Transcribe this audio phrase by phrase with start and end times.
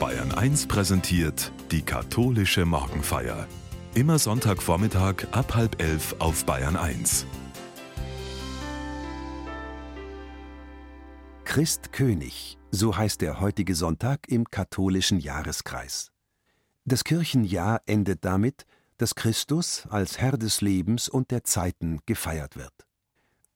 [0.00, 3.46] Bayern 1 präsentiert die katholische Morgenfeier.
[3.94, 7.26] Immer Sonntagvormittag ab halb elf auf Bayern 1.
[11.44, 16.10] Christkönig, so heißt der heutige Sonntag im katholischen Jahreskreis.
[16.86, 18.64] Das Kirchenjahr endet damit,
[18.96, 22.86] dass Christus als Herr des Lebens und der Zeiten gefeiert wird.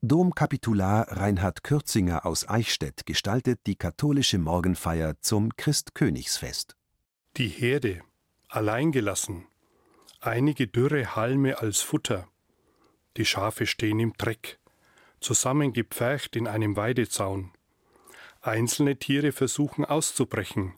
[0.06, 6.76] Domkapitular Reinhard Kürzinger aus Eichstätt gestaltet die katholische Morgenfeier zum Christkönigsfest.
[7.38, 8.02] Die Herde,
[8.48, 9.46] alleingelassen,
[10.20, 12.28] einige dürre Halme als Futter.
[13.16, 14.58] Die Schafe stehen im Dreck,
[15.20, 17.52] zusammengepfercht in einem Weidezaun.
[18.42, 20.74] Einzelne Tiere versuchen auszubrechen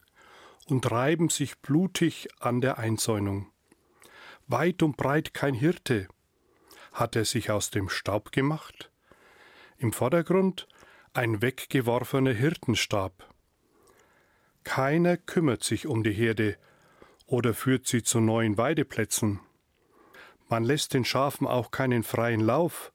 [0.69, 3.51] und reiben sich blutig an der Einzäunung.
[4.47, 6.07] Weit und breit kein Hirte.
[6.93, 8.93] Hat er sich aus dem Staub gemacht?
[9.79, 10.67] Im Vordergrund
[11.13, 13.29] ein weggeworfener Hirtenstab.
[14.65, 16.57] Keiner kümmert sich um die Herde
[17.27, 19.41] oder führt sie zu neuen Weideplätzen.
[20.49, 22.91] Man lässt den Schafen auch keinen freien Lauf.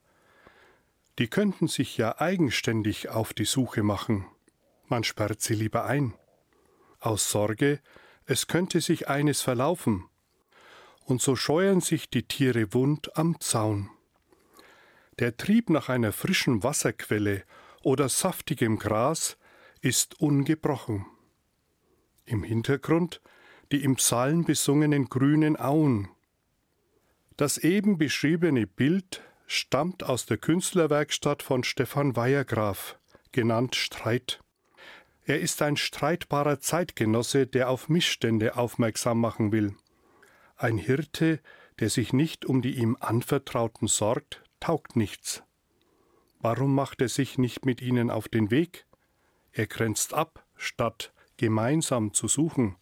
[1.20, 4.25] Die könnten sich ja eigenständig auf die Suche machen.
[4.88, 6.16] Man sperrt sie lieber ein.
[7.00, 7.80] Aus Sorge,
[8.25, 10.05] es könnte sich eines verlaufen.
[11.05, 13.92] Und so scheuern sich die Tiere wund am Zaun.
[15.22, 17.44] Der Trieb nach einer frischen Wasserquelle
[17.83, 19.38] oder saftigem Gras
[19.80, 21.05] ist ungebrochen.
[22.25, 23.22] Im Hintergrund
[23.72, 26.09] die im Psalm besungenen grünen Auen.
[27.38, 32.97] Das eben beschriebene Bild stammt aus der Künstlerwerkstatt von Stefan Weiergraf,
[33.31, 34.42] genannt Streit.
[35.23, 39.75] Er ist ein streitbarer Zeitgenosse, der auf Missstände aufmerksam machen will.
[40.58, 41.39] Ein Hirte,
[41.80, 45.44] der sich nicht um die ihm Anvertrauten sorgt, taugt nichts.
[46.40, 48.86] Warum macht er sich nicht mit ihnen auf den Weg?
[49.52, 52.78] Er grenzt ab, statt gemeinsam zu suchen.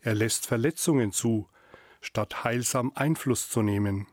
[0.00, 1.48] Er lässt Verletzungen zu,
[2.00, 4.06] statt heilsam Einfluss zu nehmen.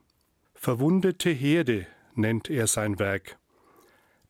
[0.56, 3.38] Verwundete Herde nennt er sein Werk.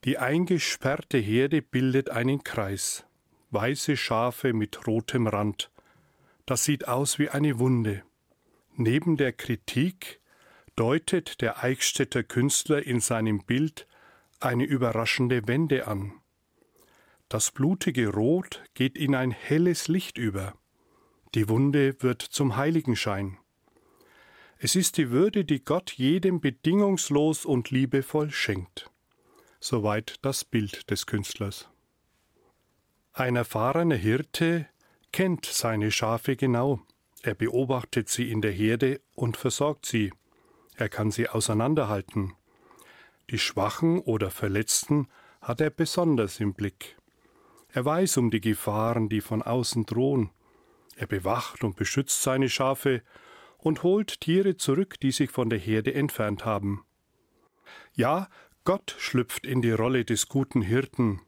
[0.03, 3.06] Die eingesperrte Herde bildet einen Kreis.
[3.52, 5.69] Weiße Schafe mit rotem Rand.
[6.46, 8.03] Das sieht aus wie eine Wunde.
[8.75, 10.19] Neben der Kritik
[10.75, 13.88] deutet der Eichstätter Künstler in seinem Bild
[14.39, 16.13] eine überraschende Wende an.
[17.29, 20.53] Das blutige Rot geht in ein helles Licht über.
[21.35, 23.38] Die Wunde wird zum Heiligenschein.
[24.57, 28.90] Es ist die Würde, die Gott jedem bedingungslos und liebevoll schenkt.
[29.59, 31.69] Soweit das Bild des Künstlers.
[33.13, 34.67] Ein erfahrener Hirte
[35.11, 36.81] kennt seine Schafe genau.
[37.22, 40.11] Er beobachtet sie in der Herde und versorgt sie.
[40.75, 42.34] Er kann sie auseinanderhalten.
[43.29, 45.07] Die Schwachen oder Verletzten
[45.41, 46.97] hat er besonders im Blick.
[47.69, 50.29] Er weiß um die Gefahren, die von außen drohen.
[50.95, 53.01] Er bewacht und beschützt seine Schafe
[53.57, 56.85] und holt Tiere zurück, die sich von der Herde entfernt haben.
[57.95, 58.28] Ja,
[58.66, 61.22] Gott schlüpft in die Rolle des guten Hirten.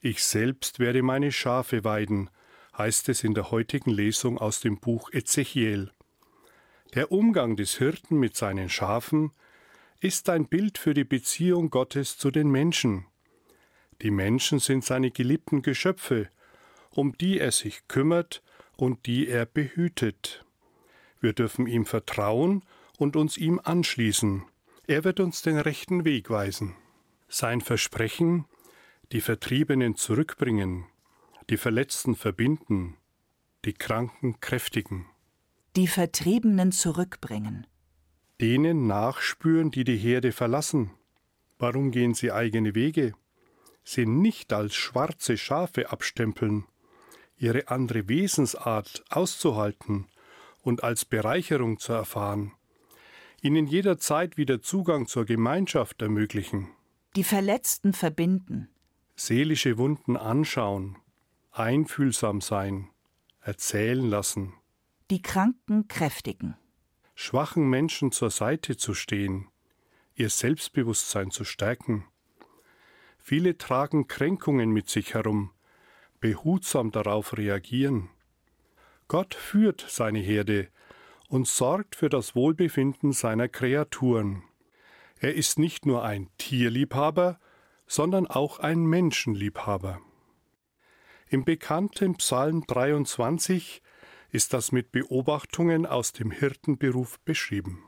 [0.00, 2.30] Ich selbst werde meine Schafe weiden,
[2.76, 5.92] heißt es in der heutigen Lesung aus dem Buch Ezechiel.
[6.94, 9.30] Der Umgang des Hirten mit seinen Schafen
[10.00, 13.06] ist ein Bild für die Beziehung Gottes zu den Menschen.
[14.02, 16.28] Die Menschen sind seine geliebten Geschöpfe,
[16.90, 18.42] um die er sich kümmert
[18.76, 20.44] und die er behütet.
[21.20, 22.64] Wir dürfen ihm vertrauen
[22.98, 24.42] und uns ihm anschließen.
[24.88, 26.74] Er wird uns den rechten Weg weisen.
[27.28, 28.46] Sein Versprechen,
[29.12, 30.86] die Vertriebenen zurückbringen,
[31.50, 32.96] die Verletzten verbinden,
[33.64, 35.06] die Kranken kräftigen
[35.76, 37.66] die Vertriebenen zurückbringen.
[38.40, 40.90] Denen nachspüren, die die Herde verlassen.
[41.58, 43.12] Warum gehen sie eigene Wege?
[43.84, 46.64] Sie nicht als schwarze Schafe abstempeln,
[47.36, 50.06] ihre andere Wesensart auszuhalten
[50.62, 52.52] und als Bereicherung zu erfahren,
[53.40, 56.68] ihnen jederzeit wieder Zugang zur Gemeinschaft ermöglichen.
[57.16, 58.68] Die Verletzten verbinden.
[59.16, 60.96] Seelische Wunden anschauen,
[61.52, 62.88] einfühlsam sein,
[63.40, 64.54] erzählen lassen
[65.10, 66.56] die Kranken kräftigen.
[67.14, 69.48] Schwachen Menschen zur Seite zu stehen,
[70.14, 72.06] ihr Selbstbewusstsein zu stärken.
[73.18, 75.50] Viele tragen Kränkungen mit sich herum,
[76.20, 78.08] behutsam darauf reagieren.
[79.08, 80.68] Gott führt seine Herde
[81.28, 84.44] und sorgt für das Wohlbefinden seiner Kreaturen.
[85.18, 87.40] Er ist nicht nur ein Tierliebhaber,
[87.86, 90.00] sondern auch ein Menschenliebhaber.
[91.28, 93.82] Im bekannten Psalm 23
[94.32, 97.82] ist das mit Beobachtungen aus dem Hirtenberuf beschrieben.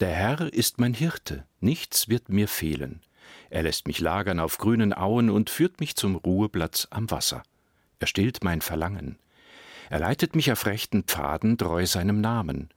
[0.00, 3.02] Der Herr ist mein Hirte, nichts wird mir fehlen.
[3.50, 7.42] Er lässt mich lagern auf grünen Auen und führt mich zum Ruheplatz am Wasser.
[7.98, 9.18] Er stillt mein Verlangen.
[9.90, 12.68] Er leitet mich auf rechten Pfaden treu seinem Namen.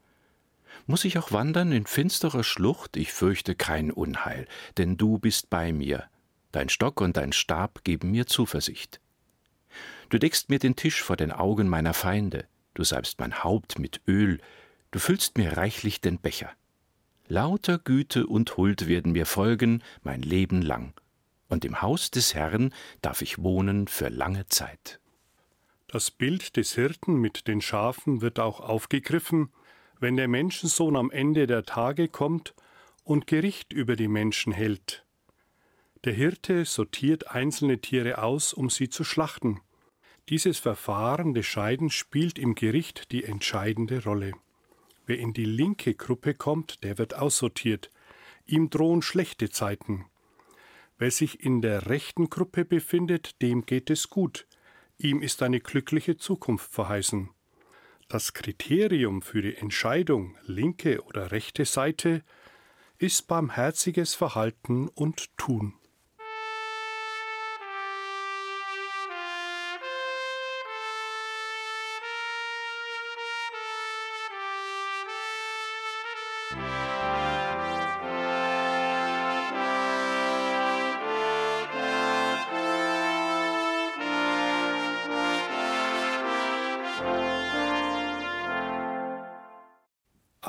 [0.88, 4.48] Muss ich auch wandern in finsterer Schlucht, ich fürchte kein Unheil,
[4.78, 6.06] denn du bist bei mir.
[6.52, 9.00] Dein Stock und dein Stab geben mir Zuversicht.
[10.10, 14.01] Du deckst mir den Tisch vor den Augen meiner Feinde, du salbst mein Haupt mit
[14.07, 14.39] Öl,
[14.91, 16.51] du füllst mir reichlich den Becher.
[17.27, 20.94] Lauter Güte und Huld werden mir folgen mein Leben lang,
[21.47, 25.00] und im Haus des Herrn darf ich wohnen für lange Zeit.
[25.88, 29.51] Das Bild des Hirten mit den Schafen wird auch aufgegriffen,
[30.00, 32.53] wenn der Menschensohn am Ende der Tage kommt
[33.03, 35.06] und Gericht über die Menschen hält.
[36.03, 39.62] Der Hirte sortiert einzelne Tiere aus, um sie zu schlachten.
[40.29, 44.33] Dieses Verfahren des Scheidens spielt im Gericht die entscheidende Rolle.
[45.06, 47.89] Wer in die linke Gruppe kommt, der wird aussortiert.
[48.45, 50.06] Ihm drohen schlechte Zeiten.
[50.97, 54.47] Wer sich in der rechten Gruppe befindet, dem geht es gut.
[54.97, 57.29] Ihm ist eine glückliche Zukunft verheißen.
[58.07, 62.24] Das Kriterium für die Entscheidung linke oder rechte Seite
[63.00, 65.74] ist barmherziges Verhalten und Tun.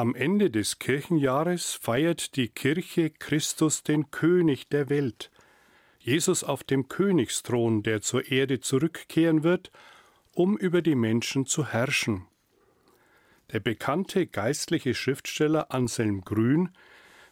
[0.03, 5.31] Am Ende des Kirchenjahres feiert die Kirche Christus den König der Welt.
[6.01, 9.71] Jesus auf dem Königsthron, der zur Erde zurückkehren wird,
[10.35, 12.27] um über die Menschen zu herrschen.
[13.53, 16.71] Der bekannte geistliche Schriftsteller Anselm Grün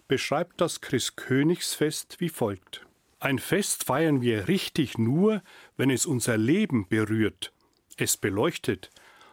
[0.06, 2.87] beschreibt das Christkönigsfest wie folgt.
[3.19, 5.43] Ein Fest feiern wir richtig nur,
[5.76, 7.52] wenn es unser Leben berührt,
[7.96, 8.90] es beleuchtet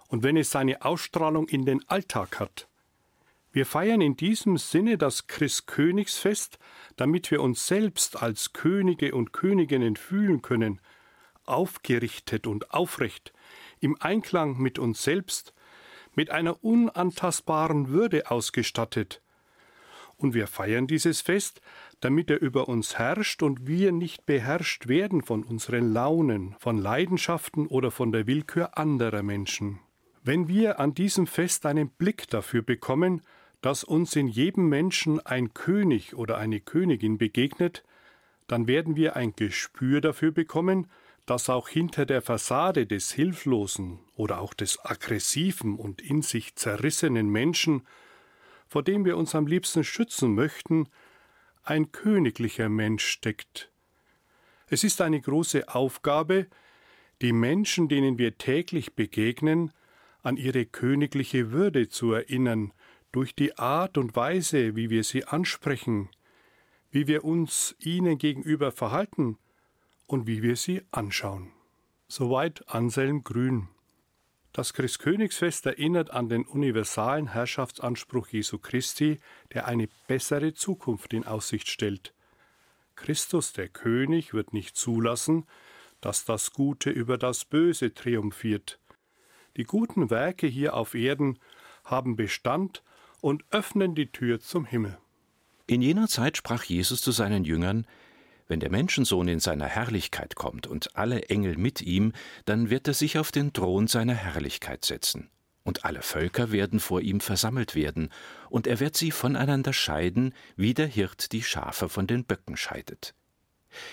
[0.08, 2.68] und wenn es seine Ausstrahlung in den Alltag hat.
[3.58, 6.60] Wir feiern in diesem Sinne das Christkönigsfest,
[6.96, 10.80] damit wir uns selbst als Könige und Königinnen fühlen können,
[11.44, 13.34] aufgerichtet und aufrecht,
[13.80, 15.56] im Einklang mit uns selbst,
[16.14, 19.24] mit einer unantastbaren Würde ausgestattet.
[20.18, 21.60] Und wir feiern dieses Fest,
[22.00, 27.66] damit er über uns herrscht und wir nicht beherrscht werden von unseren Launen, von Leidenschaften
[27.66, 29.80] oder von der Willkür anderer Menschen.
[30.24, 33.24] Wenn wir an diesem Fest einen Blick dafür bekommen,
[33.62, 37.84] dass uns in jedem Menschen ein König oder eine Königin begegnet,
[38.48, 40.88] dann werden wir ein Gespür dafür bekommen,
[41.26, 47.30] dass auch hinter der Fassade des hilflosen oder auch des aggressiven und in sich zerrissenen
[47.30, 47.86] Menschen,
[48.68, 50.88] vor dem wir uns am liebsten schützen möchten,
[51.64, 53.70] ein königlicher Mensch steckt.
[54.70, 56.48] Es ist eine große Aufgabe,
[57.22, 59.72] die Menschen, denen wir täglich begegnen,
[60.22, 62.72] an ihre königliche Würde zu erinnern
[63.12, 66.10] durch die Art und Weise, wie wir sie ansprechen,
[66.92, 69.38] wie wir uns ihnen gegenüber verhalten
[70.08, 71.52] und wie wir sie anschauen.
[72.08, 73.68] Soweit Anselm Grün.
[74.54, 79.20] Das Christkönigsfest erinnert an den universalen Herrschaftsanspruch Jesu Christi,
[79.54, 82.14] der eine bessere Zukunft in Aussicht stellt.
[82.96, 85.46] Christus, der König, wird nicht zulassen,
[86.02, 88.80] dass das Gute über das Böse triumphiert.
[89.58, 91.38] Die guten Werke hier auf Erden
[91.84, 92.84] haben Bestand
[93.22, 94.98] und öffnen die Tür zum Himmel.
[95.66, 97.86] In jener Zeit sprach Jesus zu seinen Jüngern,
[98.48, 102.14] wenn der Menschensohn in seiner Herrlichkeit kommt und alle Engel mit ihm,
[102.46, 105.30] dann wird er sich auf den Thron seiner Herrlichkeit setzen.
[105.64, 108.10] Und alle Völker werden vor ihm versammelt werden,
[108.50, 113.14] und er wird sie voneinander scheiden, wie der Hirt die Schafe von den Böcken scheidet.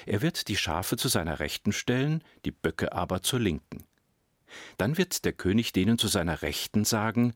[0.06, 3.82] Er wird die Schafe zu seiner Rechten stellen, die Böcke aber zur Linken.
[4.76, 7.34] Dann wird der König denen zu seiner Rechten sagen,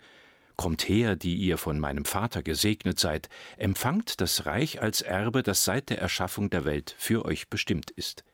[0.59, 5.63] Kommt her, die ihr von meinem Vater gesegnet seid, empfangt das Reich als Erbe, das
[5.63, 8.25] seit der Erschaffung der Welt für euch bestimmt ist.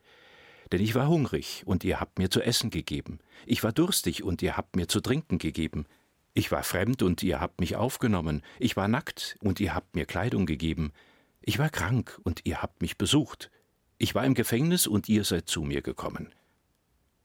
[0.72, 4.40] Denn ich war hungrig, und ihr habt mir zu essen gegeben, ich war durstig, und
[4.40, 5.84] ihr habt mir zu trinken gegeben,
[6.32, 10.06] ich war fremd, und ihr habt mich aufgenommen, ich war nackt, und ihr habt mir
[10.06, 10.94] Kleidung gegeben,
[11.42, 13.50] ich war krank, und ihr habt mich besucht,
[13.98, 16.34] ich war im Gefängnis, und ihr seid zu mir gekommen.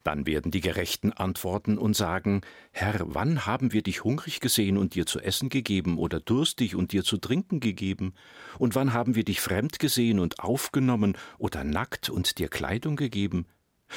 [0.09, 4.95] Dann werden die Gerechten antworten und sagen, Herr, wann haben wir dich hungrig gesehen und
[4.95, 8.15] dir zu essen gegeben oder durstig und dir zu trinken gegeben?
[8.57, 13.45] Und wann haben wir dich fremd gesehen und aufgenommen oder nackt und dir Kleidung gegeben?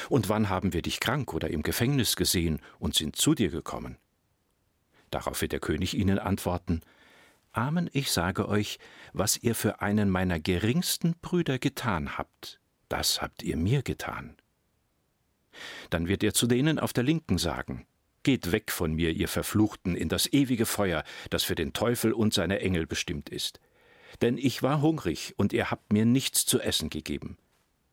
[0.07, 3.97] Und wann haben wir dich krank oder im Gefängnis gesehen und sind zu dir gekommen?
[5.09, 6.81] Darauf wird der König ihnen antworten,
[7.53, 8.77] Amen, ich sage euch,
[9.13, 14.37] was ihr für einen meiner geringsten Brüder getan habt, das habt ihr mir getan.
[15.89, 17.85] Dann wird er zu denen auf der Linken sagen,
[18.23, 22.33] Geht weg von mir, ihr Verfluchten, in das ewige Feuer, das für den Teufel und
[22.33, 23.59] seine Engel bestimmt ist.
[24.21, 27.37] Denn ich war hungrig, und ihr habt mir nichts zu essen gegeben.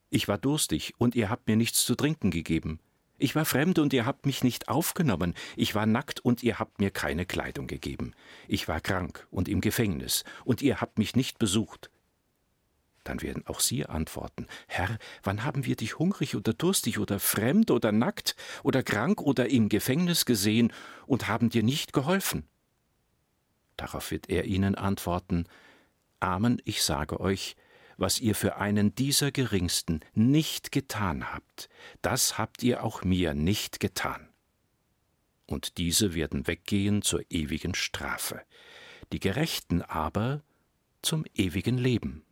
[0.09, 2.79] Ich war durstig, und ihr habt mir nichts zu trinken gegeben.
[3.19, 5.35] Ich war fremd, und ihr habt mich nicht aufgenommen.
[5.57, 8.15] Ich war nackt, und ihr habt mir keine Kleidung gegeben.
[8.47, 11.90] Ich war krank und im Gefängnis, und ihr habt mich nicht besucht.
[13.05, 17.71] Dann werden auch sie antworten, Herr, wann haben wir dich hungrig oder durstig oder fremd
[17.71, 20.73] oder nackt oder krank oder im Gefängnis gesehen
[21.07, 22.47] und haben dir nicht geholfen?
[23.77, 25.47] Darauf wird er ihnen antworten,
[26.21, 27.57] Amen, ich sage euch,
[27.97, 31.71] was ihr für einen dieser Geringsten nicht getan habt,
[32.03, 34.29] das habt ihr auch mir nicht getan.
[35.47, 38.43] Und diese werden weggehen zur ewigen Strafe,
[39.13, 40.43] die Gerechten aber
[41.03, 42.25] zum ewigen Leben.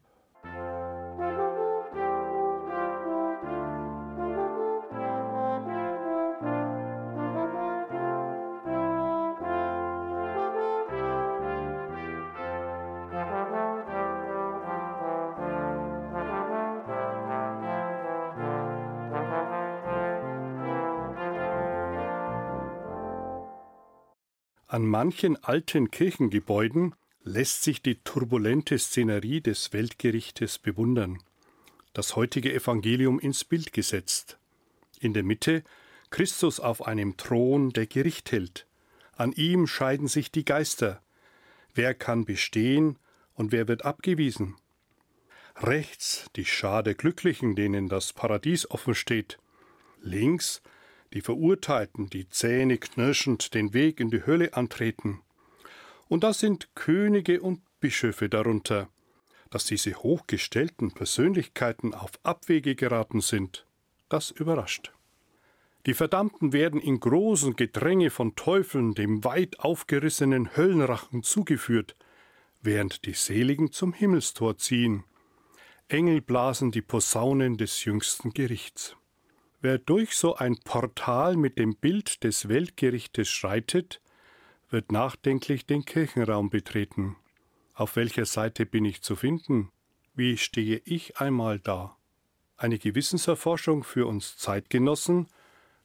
[24.70, 31.22] An manchen alten Kirchengebäuden lässt sich die turbulente Szenerie des Weltgerichtes bewundern.
[31.94, 34.38] Das heutige Evangelium ins Bild gesetzt.
[35.00, 35.64] In der Mitte
[36.10, 38.66] Christus auf einem Thron, der Gericht hält.
[39.16, 41.02] An ihm scheiden sich die Geister.
[41.72, 42.98] Wer kann bestehen
[43.32, 44.56] und wer wird abgewiesen?
[45.56, 49.38] Rechts die Schar der Glücklichen, denen das Paradies offen steht.
[50.02, 50.60] Links
[51.12, 55.20] die Verurteilten, die Zähne knirschend den Weg in die Hölle antreten.
[56.08, 58.88] Und da sind Könige und Bischöfe darunter.
[59.50, 63.66] Dass diese hochgestellten Persönlichkeiten auf Abwege geraten sind,
[64.08, 64.92] das überrascht.
[65.86, 71.96] Die Verdammten werden in großen Gedränge von Teufeln dem weit aufgerissenen Höllenrachen zugeführt,
[72.60, 75.04] während die Seligen zum Himmelstor ziehen.
[75.88, 78.96] Engel blasen die Posaunen des jüngsten Gerichts.
[79.60, 84.00] Wer durch so ein Portal mit dem Bild des Weltgerichtes schreitet,
[84.70, 87.16] wird nachdenklich den Kirchenraum betreten.
[87.74, 89.70] Auf welcher Seite bin ich zu finden?
[90.14, 91.96] Wie stehe ich einmal da?
[92.56, 95.26] Eine Gewissenserforschung für uns Zeitgenossen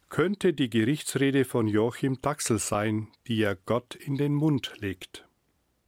[0.09, 5.27] könnte die Gerichtsrede von Joachim Daxel sein, die er Gott in den Mund legt.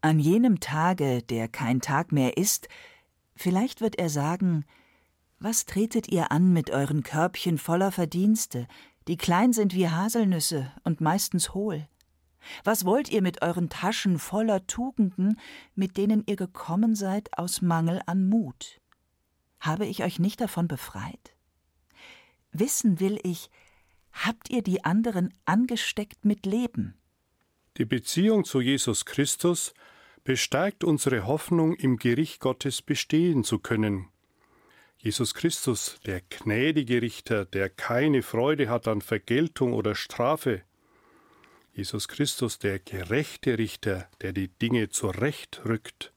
[0.02, 2.68] An jenem Tage, der kein Tag mehr ist,
[3.36, 4.66] vielleicht wird er sagen,
[5.46, 8.68] was tretet ihr an mit euren Körbchen voller Verdienste,
[9.08, 11.88] die klein sind wie Haselnüsse und meistens hohl?
[12.64, 15.40] Was wollt ihr mit euren Taschen voller Tugenden,
[15.76, 18.82] mit denen ihr gekommen seid aus Mangel an Mut?
[19.60, 21.36] Habe ich euch nicht davon befreit?
[22.52, 23.52] Wissen will ich,
[24.14, 26.98] habt ihr die anderen angesteckt mit Leben?
[27.78, 29.76] Die Beziehung zu Jesus Christus
[30.24, 34.08] bestärkt unsere Hoffnung, im Gericht Gottes bestehen zu können.
[35.06, 40.64] Jesus Christus, der gnädige Richter, der keine Freude hat an Vergeltung oder Strafe.
[41.74, 46.12] Jesus Christus, der gerechte Richter, der die Dinge zurechtrückt.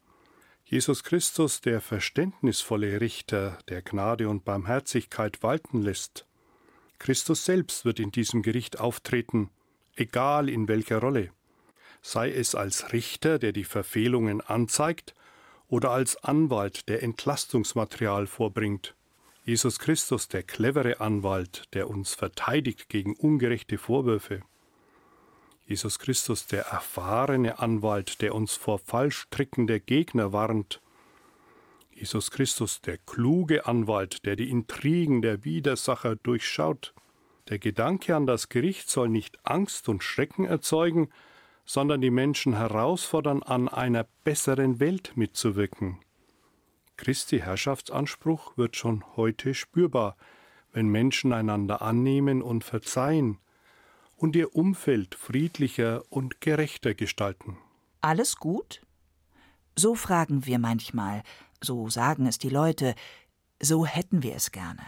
[0.64, 6.24] Jesus Christus, der verständnisvolle Richter, der Gnade und Barmherzigkeit walten lässt.
[6.98, 9.50] Christus selbst wird in diesem Gericht auftreten,
[9.96, 11.30] egal in welcher Rolle.
[12.00, 15.14] Sei es als Richter, der die Verfehlungen anzeigt,
[15.68, 18.94] oder als Anwalt, der Entlastungsmaterial vorbringt.
[19.44, 24.42] Jesus Christus, der clevere Anwalt, der uns verteidigt gegen ungerechte Vorwürfe.
[25.66, 30.80] Jesus Christus, der erfahrene Anwalt, der uns vor Fallstricken der Gegner warnt.
[31.92, 36.94] Jesus Christus, der kluge Anwalt, der die Intrigen der Widersacher durchschaut.
[37.48, 41.10] Der Gedanke an das Gericht soll nicht Angst und Schrecken erzeugen,
[41.68, 46.00] sondern die Menschen herausfordern, an einer besseren Welt mitzuwirken.
[46.96, 50.16] Christi Herrschaftsanspruch wird schon heute spürbar,
[50.72, 53.38] wenn Menschen einander annehmen und verzeihen
[54.16, 57.58] und ihr Umfeld friedlicher und gerechter gestalten.
[58.00, 58.80] Alles gut?
[59.76, 61.22] So fragen wir manchmal,
[61.62, 62.94] so sagen es die Leute,
[63.60, 64.82] so hätten wir es gerne.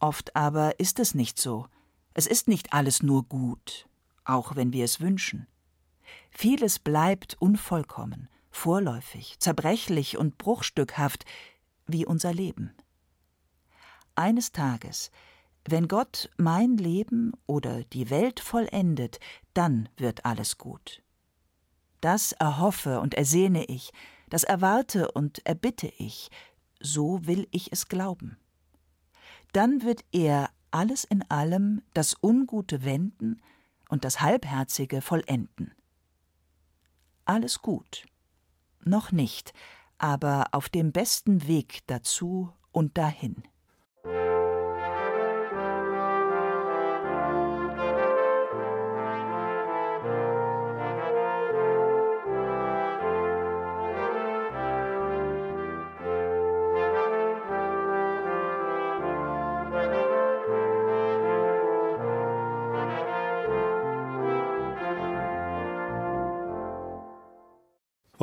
[0.00, 1.66] Oft aber ist es nicht so.
[2.14, 3.86] Es ist nicht alles nur gut,
[4.24, 5.46] auch wenn wir es wünschen.
[6.30, 11.24] Vieles bleibt unvollkommen, vorläufig, zerbrechlich und bruchstückhaft,
[11.86, 12.74] wie unser Leben.
[14.14, 15.10] Eines Tages,
[15.64, 19.20] wenn Gott mein Leben oder die Welt vollendet,
[19.54, 21.02] dann wird alles gut.
[22.00, 23.92] Das erhoffe und ersehne ich,
[24.28, 26.30] das erwarte und erbitte ich,
[26.80, 28.38] so will ich es glauben.
[29.52, 33.40] Dann wird er alles in allem das Ungute wenden
[33.88, 35.74] und das Halbherzige vollenden.
[37.24, 38.06] Alles gut.
[38.84, 39.52] Noch nicht,
[39.98, 43.42] aber auf dem besten Weg dazu und dahin.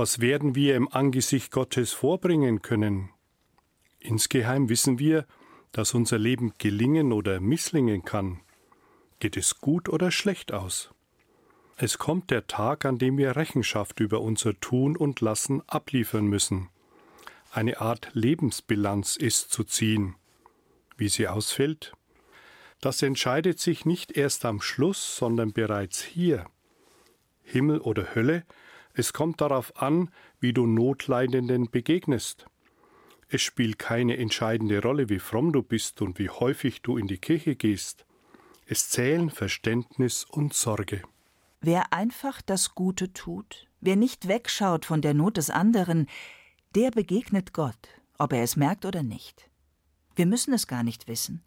[0.02, 3.10] Was werden wir im Angesicht Gottes vorbringen können?
[4.00, 5.26] Insgeheim wissen wir,
[5.74, 8.40] dass unser Leben gelingen oder misslingen kann.
[9.20, 10.92] Geht es gut oder schlecht aus?
[11.76, 16.70] Es kommt der Tag, an dem wir Rechenschaft über unser Tun und Lassen abliefern müssen.
[17.52, 20.16] Eine Art Lebensbilanz ist zu ziehen.
[20.96, 21.92] Wie sie ausfällt?
[22.80, 26.46] Das entscheidet sich nicht erst am Schluss, sondern bereits hier.
[27.44, 28.46] Himmel oder Hölle
[29.00, 32.46] es kommt darauf an, wie du Notleidenden begegnest.
[33.30, 37.18] Es spielt keine entscheidende Rolle, wie fromm du bist und wie häufig du in die
[37.18, 38.06] Kirche gehst.
[38.66, 41.02] Es zählen Verständnis und Sorge.
[41.62, 46.08] Wer einfach das Gute tut, wer nicht wegschaut von der Not des anderen,
[46.76, 49.50] der begegnet Gott, ob er es merkt oder nicht.
[50.16, 51.44] Wir müssen es gar nicht wissen.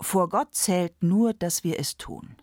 [0.00, 2.36] Vor Gott zählt nur, dass wir es tun.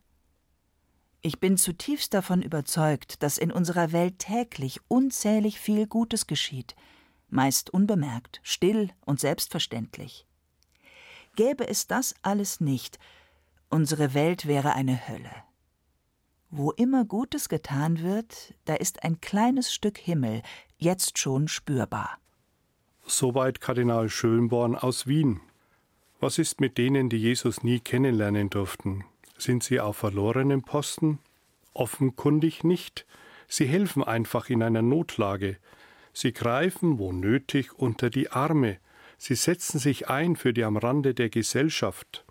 [1.21, 6.75] Ich bin zutiefst davon überzeugt, dass in unserer Welt täglich unzählig viel Gutes geschieht,
[7.29, 10.25] meist unbemerkt, still und selbstverständlich.
[11.35, 12.99] Gäbe es das alles nicht,
[13.69, 15.31] unsere Welt wäre eine Hölle.
[16.49, 20.41] Wo immer Gutes getan wird, da ist ein kleines Stück Himmel
[20.77, 22.17] jetzt schon spürbar.
[23.05, 25.41] Soweit Kardinal Schönborn aus Wien.
[26.19, 29.03] Was ist mit denen, die Jesus nie kennenlernen durften?
[29.37, 31.19] Sind sie auf verlorenem Posten?
[31.73, 33.05] Offenkundig nicht.
[33.47, 35.57] Sie helfen einfach in einer Notlage.
[36.11, 38.77] Sie greifen, wo nötig, unter die Arme.
[39.17, 42.25] Sie setzen sich ein für die am Rande der Gesellschaft.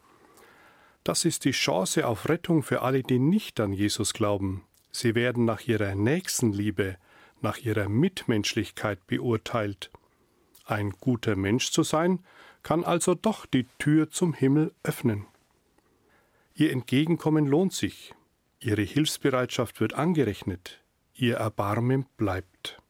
[1.04, 4.64] Das ist die Chance auf Rettung für alle, die nicht an Jesus glauben.
[4.90, 6.96] Sie werden nach ihrer Nächstenliebe,
[7.40, 9.90] nach ihrer Mitmenschlichkeit beurteilt.
[10.64, 12.24] Ein guter Mensch zu sein,
[12.64, 15.26] kann also doch die Tür zum Himmel öffnen.
[16.58, 18.14] Ihr Entgegenkommen lohnt sich,
[18.60, 22.80] Ihre Hilfsbereitschaft wird angerechnet, Ihr Erbarmen bleibt.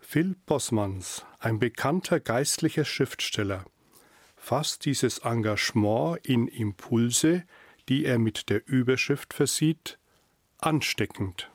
[0.00, 3.64] Phil Bossmanns, ein bekannter geistlicher Schriftsteller,
[4.34, 7.44] fasst dieses Engagement in Impulse,
[7.88, 10.00] die er mit der Überschrift versieht,
[10.58, 11.52] ansteckend.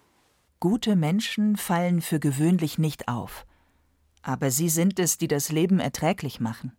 [0.62, 3.46] Gute Menschen fallen für gewöhnlich nicht auf,
[4.22, 6.72] aber sie sind es, die das Leben erträglich machen.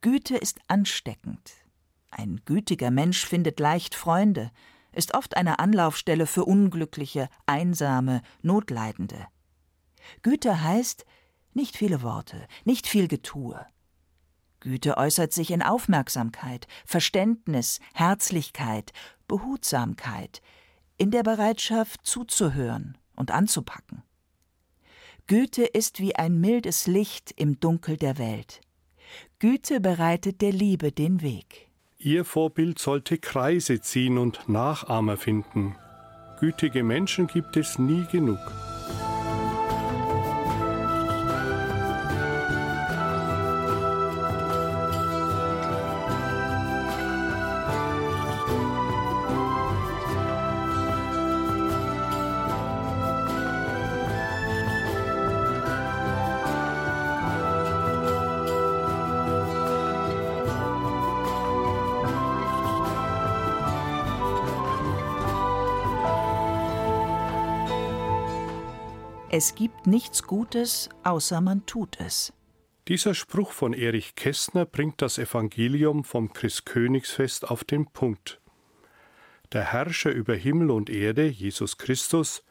[0.00, 1.52] Güte ist ansteckend,
[2.10, 4.50] ein gütiger Mensch findet leicht Freunde,
[4.92, 9.26] ist oft eine Anlaufstelle für Unglückliche, Einsame, Notleidende.
[10.22, 11.04] Güte heißt
[11.54, 13.64] nicht viele Worte, nicht viel Getue.
[14.60, 18.92] Güte äußert sich in Aufmerksamkeit, Verständnis, Herzlichkeit,
[19.28, 20.42] Behutsamkeit,
[20.96, 24.02] in der Bereitschaft zuzuhören und anzupacken.
[25.26, 28.60] Güte ist wie ein mildes Licht im Dunkel der Welt.
[29.38, 31.67] Güte bereitet der Liebe den Weg.
[32.00, 35.74] Ihr Vorbild sollte Kreise ziehen und Nachahmer finden.
[36.38, 38.38] Gütige Menschen gibt es nie genug.
[69.38, 72.32] Es gibt nichts Gutes, außer man tut es.
[72.88, 78.40] Dieser Spruch von Erich Kästner bringt das Evangelium vom Christkönigsfest auf den Punkt.
[79.52, 82.42] Der Herrscher über Himmel und Erde, Jesus Christus,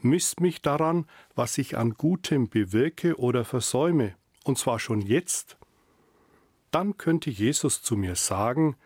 [0.00, 5.58] misst mich daran, was ich an Gutem bewirke oder versäume, und zwar schon jetzt.
[6.70, 8.76] Dann könnte Jesus zu mir sagen,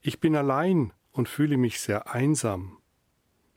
[0.00, 2.78] ich bin allein und fühle mich sehr einsam.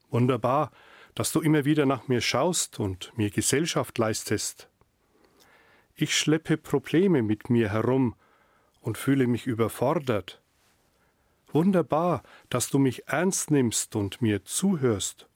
[0.10, 0.72] Wunderbar,
[1.16, 4.70] dass du immer wieder nach mir schaust und mir Gesellschaft leistest.
[5.96, 8.16] Ich schleppe Probleme mit mir herum
[8.82, 10.42] und fühle mich überfordert.
[11.52, 15.28] Wunderbar, dass du mich ernst nimmst und mir zuhörst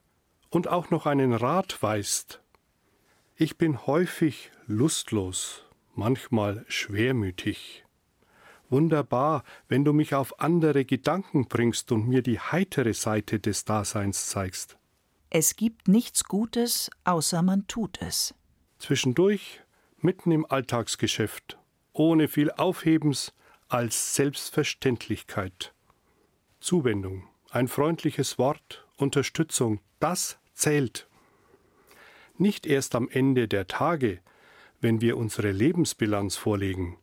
[0.49, 2.39] und auch noch einen Rat weißt.
[3.35, 7.83] Ich bin häufig lustlos, manchmal schwermütig.
[8.69, 14.27] Wunderbar, wenn du mich auf andere Gedanken bringst und mir die heitere Seite des Daseins
[14.27, 14.77] zeigst.
[15.35, 18.35] Es gibt nichts Gutes, außer man tut es.
[18.77, 19.61] Zwischendurch,
[19.97, 21.57] mitten im Alltagsgeschäft,
[21.91, 23.33] ohne viel Aufhebens,
[23.67, 25.73] als Selbstverständlichkeit.
[26.59, 31.07] Zuwendung, ein freundliches Wort, Unterstützung, das zählt.
[32.37, 34.21] Nicht erst am Ende der Tage,
[34.81, 36.99] wenn wir unsere Lebensbilanz vorlegen.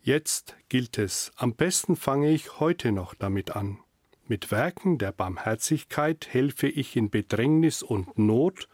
[0.00, 3.83] Jetzt gilt es, am besten fange ich heute noch damit an.
[4.26, 8.68] Mit Werken der Barmherzigkeit helfe ich in Bedrängnis und Not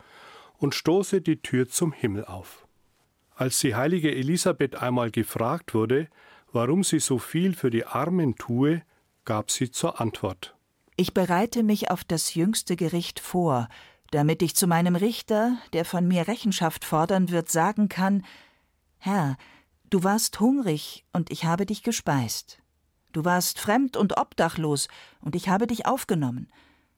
[0.59, 2.69] und stoße die Tür zum Himmel auf.
[3.35, 6.09] Als die heilige Elisabeth einmal gefragt wurde,
[6.53, 8.83] warum sie so viel für die Armen tue,
[9.25, 10.55] gab sie zur Antwort
[10.97, 13.69] Ich bereite mich auf das jüngste Gericht vor,
[14.13, 18.25] damit ich zu meinem Richter, der von mir Rechenschaft fordern wird, sagen kann
[18.99, 19.37] Herr,
[19.89, 22.60] du warst hungrig, und ich habe dich gespeist.
[23.13, 24.89] Du warst fremd und obdachlos,
[25.21, 26.49] und ich habe dich aufgenommen.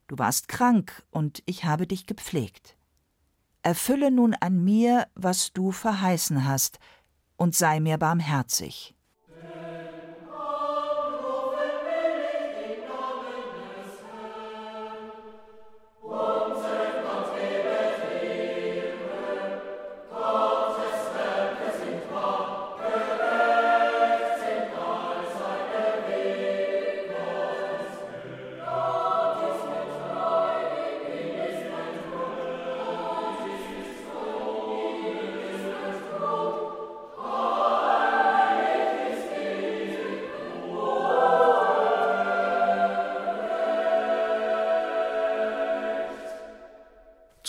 [0.08, 2.76] Du warst krank, und ich habe dich gepflegt.
[3.62, 6.78] Erfülle nun an mir, was du verheißen hast,
[7.36, 8.94] und sei mir barmherzig.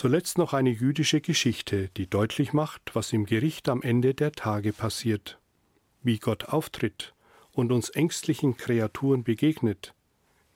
[0.04, 4.74] Zuletzt noch eine jüdische Geschichte, die deutlich macht, was im Gericht am Ende der Tage
[4.74, 5.40] passiert,
[6.02, 7.14] wie Gott auftritt
[7.54, 9.94] und uns ängstlichen Kreaturen begegnet,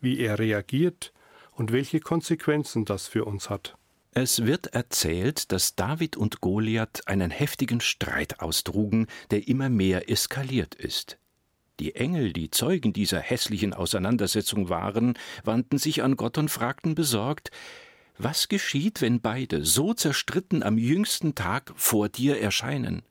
[0.01, 1.13] wie er reagiert
[1.53, 3.77] und welche Konsequenzen das für uns hat.
[4.12, 10.75] Es wird erzählt, dass David und Goliath einen heftigen Streit austrugen, der immer mehr eskaliert
[10.75, 11.19] ist.
[11.79, 17.51] Die Engel, die Zeugen dieser hässlichen Auseinandersetzung waren, wandten sich an Gott und fragten besorgt
[18.17, 23.03] was geschieht, wenn beide so zerstritten am jüngsten Tag vor dir erscheinen?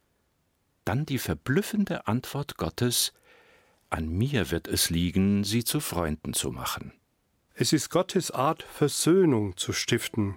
[0.85, 3.13] Dann die verblüffende Antwort Gottes
[3.91, 6.93] An mir wird es liegen, sie zu Freunden zu machen.
[7.55, 10.37] Es ist Gottes Art, Versöhnung zu stiften.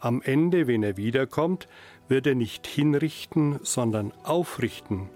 [0.00, 1.68] Am Ende, wenn er wiederkommt,
[2.08, 5.08] wird er nicht hinrichten, sondern aufrichten.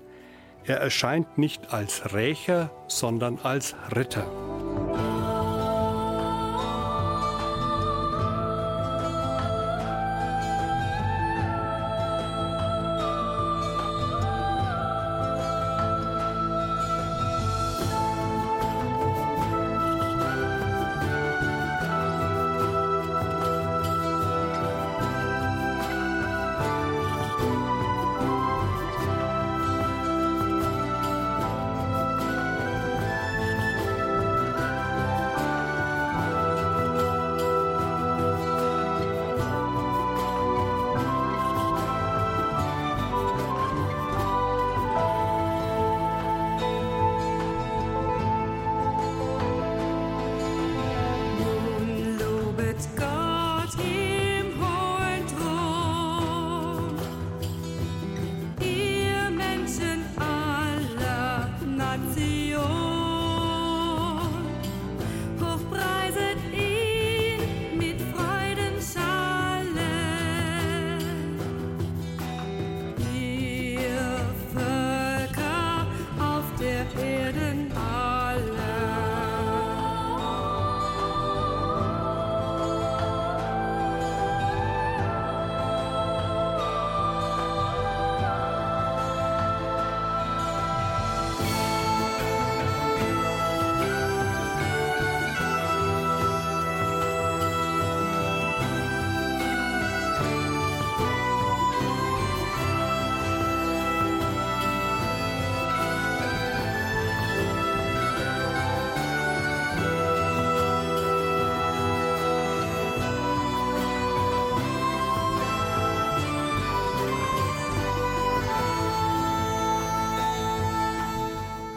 [0.64, 4.55] Er erscheint nicht als Rächer, sondern als Retter.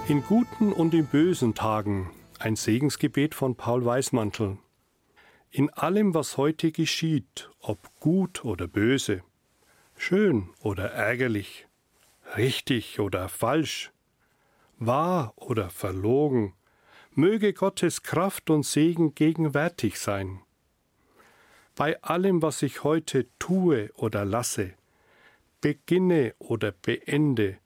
[0.10, 4.58] In guten und in bösen Tagen ein Segensgebet von Paul Weismantel.
[5.52, 9.22] In allem, was heute geschieht, ob gut oder böse,
[9.96, 11.68] schön oder ärgerlich,
[12.36, 13.92] richtig oder falsch,
[14.80, 16.56] wahr oder verlogen,
[17.12, 20.40] möge Gottes Kraft und Segen gegenwärtig sein.
[21.76, 24.74] Bei allem, was ich heute tue oder lasse,
[25.62, 27.60] beginne oder beende,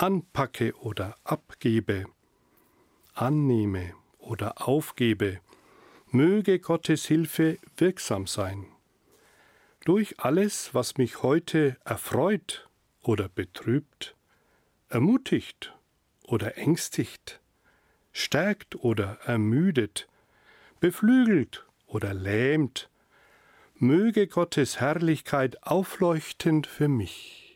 [0.00, 2.06] anpacke oder abgebe,
[3.12, 5.40] annehme oder aufgebe,
[6.10, 8.66] möge Gottes Hilfe wirksam sein.
[9.84, 12.68] Durch alles, was mich heute erfreut
[13.02, 14.16] oder betrübt,
[14.88, 15.76] ermutigt
[16.22, 17.40] oder ängstigt,
[18.12, 20.08] stärkt oder ermüdet,
[20.80, 22.88] beflügelt oder lähmt,
[23.74, 27.49] möge Gottes Herrlichkeit aufleuchten für mich.